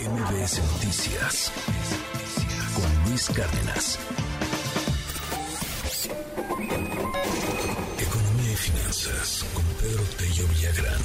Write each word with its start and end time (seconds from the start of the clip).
MBS 0.00 0.58
Noticias 0.72 1.52
con 2.74 3.10
Luis 3.10 3.28
Cárdenas. 3.28 3.98
Economía 8.00 8.52
y 8.52 8.56
finanzas 8.56 9.44
con 9.52 9.64
Pedro 9.80 10.02
Tello 10.18 10.48
Villagrán. 10.48 11.02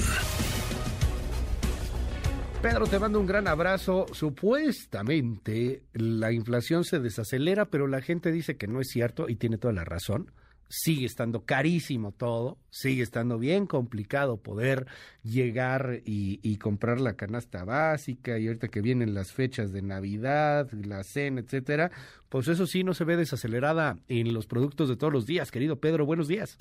Pedro, 2.62 2.86
te 2.86 2.98
mando 2.98 3.20
un 3.20 3.26
gran 3.26 3.46
abrazo. 3.46 4.06
Supuestamente 4.12 5.82
la 5.92 6.32
inflación 6.32 6.84
se 6.84 6.98
desacelera, 6.98 7.66
pero 7.66 7.86
la 7.86 8.00
gente 8.00 8.32
dice 8.32 8.56
que 8.56 8.66
no 8.66 8.80
es 8.80 8.88
cierto 8.88 9.28
y 9.28 9.36
tiene 9.36 9.58
toda 9.58 9.74
la 9.74 9.84
razón 9.84 10.32
sigue 10.68 11.06
estando 11.06 11.44
carísimo 11.44 12.12
todo, 12.12 12.58
sigue 12.70 13.02
estando 13.02 13.38
bien 13.38 13.66
complicado 13.66 14.36
poder 14.42 14.86
llegar 15.22 16.02
y, 16.04 16.56
comprar 16.58 17.00
la 17.00 17.14
canasta 17.14 17.64
básica 17.64 18.38
y 18.38 18.48
ahorita 18.48 18.68
que 18.68 18.80
vienen 18.80 19.14
las 19.14 19.32
fechas 19.32 19.72
de 19.72 19.80
Navidad, 19.80 20.70
la 20.72 21.04
cena, 21.04 21.40
etcétera, 21.40 21.90
pues 22.28 22.48
eso 22.48 22.66
sí 22.66 22.82
no 22.82 22.94
se 22.94 23.04
ve 23.04 23.16
desacelerada 23.16 23.98
en 24.08 24.34
los 24.34 24.46
productos 24.46 24.88
de 24.88 24.96
todos 24.96 25.12
los 25.12 25.26
días. 25.26 25.50
Querido 25.50 25.80
Pedro, 25.80 26.04
buenos 26.04 26.28
días. 26.28 26.56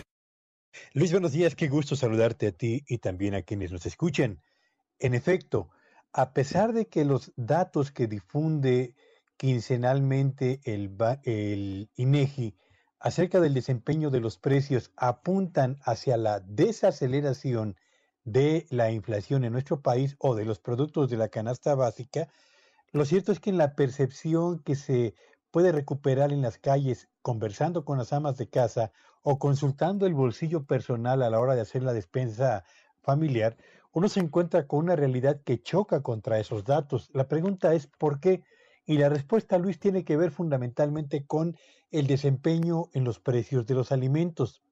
Luis, 0.94 1.12
buenos 1.12 1.32
días, 1.32 1.56
qué 1.56 1.68
gusto 1.68 1.96
saludarte 1.96 2.48
a 2.48 2.52
ti 2.52 2.84
y 2.88 3.00
también 3.00 3.34
a 3.34 3.42
quienes 3.42 3.72
nos 3.72 3.86
escuchen. 3.86 4.42
En 5.00 5.16
efecto, 5.16 5.70
a 6.14 6.34
pesar 6.34 6.74
de 6.74 6.88
que 6.88 7.04
los 7.06 7.34
datos 7.36 7.92
que 7.92 8.08
difunde 8.08 8.94
quincenalmente 9.38 10.60
el, 10.64 10.96
el 11.24 11.90
INEGI 11.96 12.56
acerca 13.00 13.40
del 13.40 13.54
desempeño 13.54 14.10
de 14.10 14.20
los 14.20 14.38
precios 14.38 14.92
apuntan 14.96 15.78
hacia 15.84 16.18
la 16.18 16.40
desaceleración 16.40 17.76
de 18.24 18.66
la 18.70 18.92
inflación 18.92 19.44
en 19.44 19.54
nuestro 19.54 19.82
país 19.82 20.16
o 20.20 20.36
de 20.36 20.46
los 20.46 20.60
productos 20.60 21.10
de 21.10 21.18
la 21.18 21.30
canasta 21.30 21.76
básica, 21.76 22.28
lo 22.92 23.06
cierto 23.06 23.32
es 23.32 23.40
que 23.40 23.50
en 23.50 23.58
la 23.58 23.76
percepción 23.76 24.60
que 24.60 24.76
se 24.76 25.14
puede 25.52 25.72
recuperar 25.72 26.32
en 26.32 26.42
las 26.42 26.58
calles 26.58 27.10
conversando 27.22 27.86
con 27.86 27.98
las 27.98 28.14
amas 28.14 28.38
de 28.38 28.50
casa 28.50 28.92
o 29.22 29.40
consultando 29.40 30.06
el 30.06 30.14
bolsillo 30.14 30.66
personal 30.66 31.22
a 31.22 31.30
la 31.30 31.40
hora 31.40 31.56
de 31.56 31.62
hacer 31.62 31.84
la 31.84 31.94
despensa 31.94 32.64
familiar, 33.02 33.58
uno 33.92 34.10
se 34.10 34.20
encuentra 34.20 34.68
con 34.68 34.80
una 34.80 34.96
realidad 34.96 35.42
que 35.44 35.62
choca 35.62 36.02
contra 36.02 36.40
esos 36.40 36.64
datos. 36.64 37.10
La 37.14 37.28
pregunta 37.28 37.74
es 37.74 37.88
¿por 37.88 38.20
qué? 38.20 38.44
Y 38.90 38.98
la 38.98 39.10
respuesta, 39.10 39.58
Luis, 39.58 39.80
tiene 39.80 40.06
que 40.06 40.16
ver 40.16 40.32
fundamentalmente 40.32 41.26
con 41.26 41.58
el 41.92 42.08
desempeño 42.08 42.86
en 42.94 43.04
los 43.04 43.20
precios 43.20 43.66
de 43.66 43.76
los 43.76 43.92
alimentos. 43.92 44.64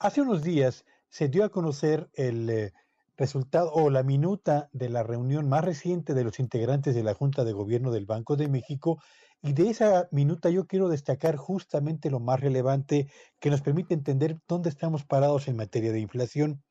Hace 0.00 0.20
unos 0.20 0.42
días 0.42 0.84
se 1.08 1.28
dio 1.28 1.44
a 1.44 1.48
conocer 1.48 2.10
el 2.14 2.50
eh, 2.50 2.72
resultado 3.16 3.72
o 3.72 3.88
la 3.88 4.02
minuta 4.02 4.68
de 4.72 4.88
la 4.88 5.04
reunión 5.04 5.48
más 5.48 5.64
reciente 5.64 6.12
de 6.12 6.24
los 6.24 6.40
integrantes 6.40 6.96
de 6.96 7.04
la 7.04 7.14
Junta 7.14 7.44
de 7.44 7.52
Gobierno 7.52 7.92
del 7.92 8.04
Banco 8.04 8.34
de 8.34 8.48
México 8.48 9.00
y 9.40 9.52
de 9.52 9.70
esa 9.70 10.08
minuta 10.10 10.50
yo 10.50 10.66
quiero 10.66 10.88
destacar 10.88 11.36
justamente 11.36 12.10
lo 12.10 12.18
más 12.18 12.40
relevante 12.40 13.08
que 13.38 13.50
nos 13.50 13.62
permite 13.62 13.94
entender 13.94 14.40
dónde 14.48 14.70
estamos 14.70 15.04
parados 15.04 15.46
en 15.46 15.54
materia 15.54 15.92
de 15.92 16.00
inflación. 16.00 16.64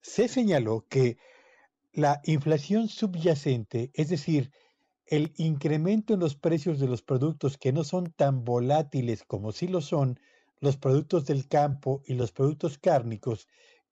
Se 0.00 0.28
señaló 0.28 0.86
que 0.88 1.18
la 1.92 2.20
inflación 2.24 2.86
subyacente, 2.86 3.90
es 3.94 4.08
decir, 4.08 4.52
el 5.12 5.34
incremento 5.36 6.14
en 6.14 6.20
los 6.20 6.36
precios 6.36 6.80
de 6.80 6.88
los 6.88 7.02
productos 7.02 7.58
que 7.58 7.70
no 7.70 7.84
son 7.84 8.12
tan 8.12 8.44
volátiles 8.44 9.24
como 9.24 9.52
sí 9.52 9.68
lo 9.68 9.82
son 9.82 10.18
los 10.58 10.78
productos 10.78 11.26
del 11.26 11.46
campo 11.48 12.02
y 12.06 12.14
los 12.14 12.32
productos 12.32 12.78
cárnicos 12.78 13.46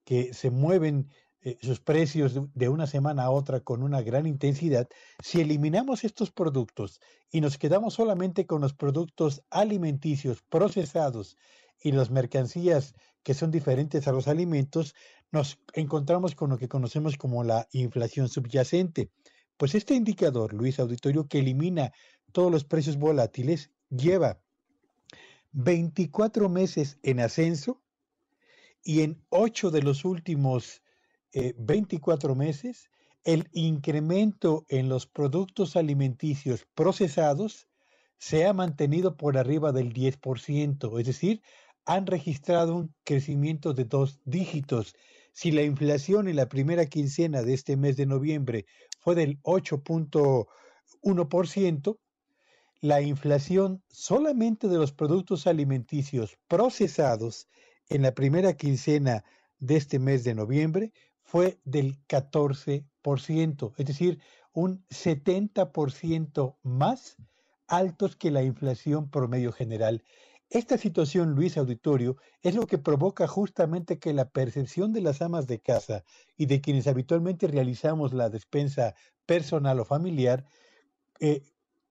que 0.05 0.33
se 0.33 0.51
mueven 0.51 1.11
eh, 1.43 1.59
sus 1.61 1.79
precios 1.79 2.39
de 2.55 2.69
una 2.71 2.87
semana 2.87 3.25
a 3.25 3.31
otra 3.31 3.61
con 3.61 3.83
una 3.83 4.01
gran 4.01 4.27
intensidad, 4.27 4.89
si 5.23 5.43
eliminamos 5.43 6.05
estos 6.05 6.31
productos 6.31 7.03
y 7.31 7.43
nos 7.43 7.59
quedamos 7.59 7.93
solamente 7.93 8.47
con 8.47 8.63
los 8.63 8.73
productos 8.73 9.43
alimenticios 9.51 10.43
procesados 10.49 11.37
y 11.83 11.93
las 11.93 12.11
mercancías 12.11 12.95
que 13.23 13.35
son 13.35 13.51
diferentes 13.51 14.09
a 14.09 14.13
los 14.13 14.27
alimentos, 14.27 14.95
nos 15.33 15.59
encontramos 15.75 16.35
con 16.35 16.49
lo 16.49 16.57
que 16.57 16.69
conocemos 16.69 17.19
como 17.19 17.45
la 17.45 17.69
inflación 17.73 18.31
subyacente. 18.31 19.11
Pues 19.61 19.75
este 19.75 19.93
indicador, 19.93 20.55
Luis 20.55 20.81
Auditorio, 20.81 21.29
que 21.29 21.41
elimina 21.41 21.93
todos 22.33 22.51
los 22.51 22.65
precios 22.65 22.97
volátiles, 22.97 23.71
lleva 23.91 24.41
24 25.53 26.49
meses 26.49 26.99
en 27.03 27.21
ascenso 27.21 27.83
y 28.83 29.03
en 29.03 29.23
8 29.29 29.71
de 29.71 29.83
los 29.83 30.07
últimos 30.07 30.83
24 31.35 32.33
eh, 32.33 32.37
meses 32.37 32.89
el 33.25 33.51
incremento 33.53 34.65
en 34.71 34.89
los 34.89 35.07
productos 35.07 35.77
alimenticios 35.77 36.67
procesados 36.75 37.69
se 38.17 38.47
ha 38.47 38.55
mantenido 38.55 39.19
por 39.19 39.37
arriba 39.37 39.73
del 39.73 39.93
10%, 39.93 40.99
es 40.99 41.07
decir, 41.07 41.43
han 41.85 42.07
registrado 42.07 42.77
un 42.77 42.95
crecimiento 43.05 43.75
de 43.75 43.85
dos 43.85 44.21
dígitos. 44.25 44.97
Si 45.33 45.53
la 45.53 45.63
inflación 45.63 46.29
en 46.29 46.37
la 46.37 46.49
primera 46.49 46.87
quincena 46.87 47.43
de 47.43 47.55
este 47.55 47.77
mes 47.77 47.97
de 47.97 48.07
noviembre 48.07 48.67
fue 48.99 49.15
del 49.15 49.41
8.1%, 49.43 51.99
la 52.81 53.03
inflación 53.03 53.83
solamente 53.89 54.69
de 54.69 54.79
los 54.79 54.93
productos 54.93 55.47
alimenticios 55.47 56.39
procesados 56.49 57.49
en 57.89 58.03
la 58.03 58.15
primera 58.15 58.55
quincena 58.55 59.25
de 59.59 59.77
este 59.77 59.99
mes 59.99 60.25
de 60.25 60.35
noviembre 60.35 60.93
fue 61.23 61.61
del 61.65 61.99
14%, 62.07 63.73
es 63.77 63.87
decir, 63.87 64.21
un 64.53 64.85
70% 64.89 66.57
más 66.63 67.17
altos 67.69 68.17
que 68.17 68.31
la 68.31 68.43
inflación 68.43 69.11
promedio 69.11 69.53
general. 69.53 70.03
Esta 70.51 70.79
situación, 70.79 71.37
Luis 71.37 71.57
Auditorio, 71.57 72.17
es 72.43 72.57
lo 72.57 72.67
que 72.67 72.77
provoca 72.77 73.29
justamente 73.29 74.01
que 74.01 74.13
la 74.13 74.29
percepción 74.29 74.93
de 74.93 75.01
las 75.01 75.23
amas 75.23 75.47
de 75.47 75.61
casa 75.61 76.03
y 76.37 76.47
de 76.47 76.61
quienes 76.61 76.89
habitualmente 76.89 77.47
realizamos 77.47 78.13
la 78.13 78.31
despensa 78.31 78.97
personal 79.27 79.79
o 79.79 79.85
familiar 79.85 80.45
eh, 81.21 81.43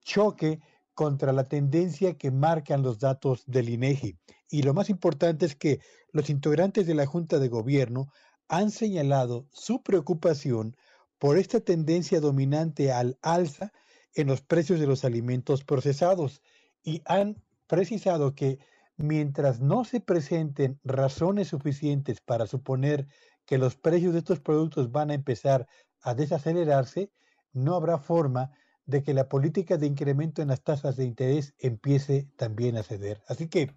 choque 0.02 0.60
contra 0.94 1.32
la 1.32 1.46
tendencia 1.46 2.18
que 2.18 2.32
marcan 2.32 2.84
los 2.84 3.00
datos 3.00 3.46
del 3.46 3.70
INEGI. 3.70 4.18
Y 4.50 4.64
lo 4.64 4.74
más 4.74 4.90
importante 4.90 5.46
es 5.46 5.56
que 5.56 5.80
los 6.12 6.30
integrantes 6.30 6.86
de 6.86 6.96
la 6.96 7.06
Junta 7.06 7.40
de 7.40 7.48
Gobierno 7.48 8.12
han 8.50 8.72
señalado 8.72 9.48
su 9.54 9.84
preocupación 9.84 10.76
por 11.18 11.38
esta 11.38 11.62
tendencia 11.62 12.20
dominante 12.20 12.92
al 12.92 13.18
alza 13.22 13.72
en 14.16 14.28
los 14.28 14.42
precios 14.42 14.82
de 14.82 14.88
los 14.88 15.06
alimentos 15.06 15.64
procesados 15.64 16.42
y 16.84 17.02
han 17.06 17.42
precisado 17.70 18.34
que 18.34 18.60
mientras 18.98 19.62
no 19.62 19.86
se 19.86 20.02
presenten 20.02 20.80
razones 20.84 21.48
suficientes 21.48 22.20
para 22.20 22.48
suponer 22.48 23.08
que 23.46 23.58
los 23.58 23.78
precios 23.78 24.12
de 24.12 24.20
estos 24.20 24.42
productos 24.42 24.92
van 24.92 25.12
a 25.12 25.14
empezar 25.14 25.68
a 26.02 26.16
desacelerarse, 26.16 27.12
no 27.54 27.76
habrá 27.76 28.00
forma 28.00 28.52
de 28.86 29.04
que 29.04 29.14
la 29.14 29.30
política 29.30 29.78
de 29.78 29.86
incremento 29.86 30.42
en 30.42 30.48
las 30.48 30.64
tasas 30.64 30.98
de 30.98 31.06
interés 31.06 31.54
empiece 31.60 32.28
también 32.36 32.76
a 32.76 32.84
ceder. 32.84 33.22
Así 33.28 33.48
que 33.48 33.72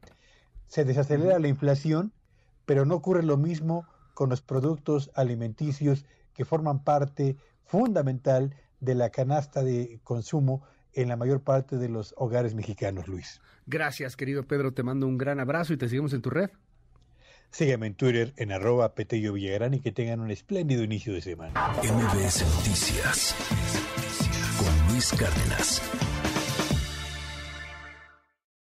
se 0.67 0.85
desacelera 0.87 1.39
la 1.39 1.49
inflación, 1.49 2.15
pero 2.65 2.87
no 2.87 2.95
ocurre 2.95 3.23
lo 3.23 3.37
mismo 3.37 3.87
con 4.15 4.31
los 4.31 4.41
productos 4.41 5.11
alimenticios 5.15 6.07
que 6.33 6.47
forman 6.47 6.83
parte 6.83 7.37
fundamental 7.67 8.57
de 8.81 8.95
la 8.95 9.11
canasta 9.11 9.63
de 9.63 10.01
consumo 10.03 10.63
en 10.95 11.09
la 11.09 11.17
mayor 11.17 11.43
parte 11.43 11.77
de 11.77 11.89
los 11.89 12.15
hogares 12.17 12.55
mexicanos, 12.55 13.09
Luis. 13.09 13.41
Gracias, 13.67 14.17
querido 14.17 14.45
Pedro. 14.45 14.73
Te 14.73 14.83
mando 14.83 15.07
un 15.07 15.19
gran 15.19 15.41
abrazo 15.41 15.73
y 15.73 15.77
te 15.77 15.89
seguimos 15.89 16.13
en 16.13 16.23
tu 16.23 16.31
red. 16.31 16.51
Sígueme 17.51 17.87
en 17.87 17.95
Twitter 17.95 18.33
en 18.37 18.51
arroba 18.51 18.95
Petello 18.95 19.35
Villagrán 19.35 19.75
y 19.75 19.81
que 19.81 19.93
tengan 19.93 20.21
un 20.21 20.31
espléndido 20.31 20.83
inicio 20.83 21.13
de 21.13 21.21
semana. 21.21 21.53
MBS 21.83 22.47
Noticias 22.57 23.35
con 24.59 24.89
Luis 24.93 25.11
Cárdenas. 25.13 25.83